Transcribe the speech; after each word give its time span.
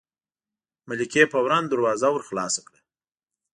ملکې 0.89 1.23
فوراً 1.31 1.59
دروازه 1.71 2.07
ور 2.11 2.23
خلاصه 2.29 2.61
کړه. 2.67 2.79